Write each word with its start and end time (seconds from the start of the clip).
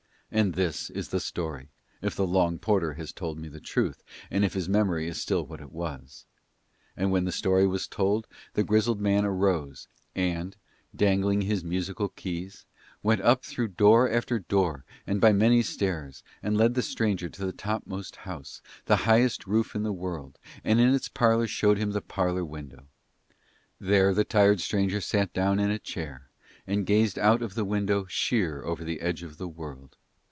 And 0.33 0.53
this 0.53 0.89
is 0.89 1.09
the 1.09 1.19
story, 1.19 1.67
if 2.01 2.15
the 2.15 2.25
long 2.25 2.57
porter 2.57 2.93
has 2.93 3.11
told 3.11 3.37
me 3.37 3.49
the 3.49 3.59
truth 3.59 4.01
and 4.31 4.45
if 4.45 4.53
his 4.53 4.69
memory 4.69 5.09
is 5.09 5.19
still 5.19 5.45
what 5.45 5.59
it 5.59 5.73
was. 5.73 6.25
And 6.95 7.11
when 7.11 7.25
the 7.25 7.33
story 7.33 7.67
was 7.67 7.85
told, 7.85 8.27
the 8.53 8.63
grizzled 8.63 9.01
man 9.01 9.25
arose, 9.25 9.89
and, 10.15 10.55
dangling 10.95 11.41
his 11.41 11.65
musical 11.65 12.07
keys, 12.07 12.65
went 13.03 13.19
up 13.19 13.43
through 13.43 13.67
door 13.67 14.09
after 14.09 14.39
door 14.39 14.85
and 15.05 15.19
by 15.19 15.33
many 15.33 15.61
stairs 15.61 16.23
and 16.41 16.55
led 16.55 16.75
the 16.75 16.81
stranger 16.81 17.27
to 17.27 17.45
the 17.45 17.51
top 17.51 17.85
most 17.85 18.15
house, 18.15 18.61
the 18.85 18.95
highest 19.03 19.45
roof 19.47 19.75
in 19.75 19.83
the 19.83 19.91
world, 19.91 20.39
and 20.63 20.79
in 20.79 20.93
its 20.93 21.09
parlour 21.09 21.45
showed 21.45 21.77
him 21.77 21.91
the 21.91 21.99
parlour 22.01 22.45
window. 22.45 22.85
There 23.81 24.13
the 24.13 24.23
tired 24.23 24.61
stranger 24.61 25.01
sat 25.01 25.33
down 25.33 25.59
in 25.59 25.69
a 25.71 25.77
chair 25.77 26.29
and 26.65 26.85
gazed 26.85 27.19
out 27.19 27.41
of 27.41 27.53
the 27.55 27.65
window 27.65 28.05
sheer 28.07 28.63
over 28.63 28.85
the 28.85 29.01
Edge 29.01 29.23
of 29.23 29.37
the 29.37 29.49
World. 29.49 29.97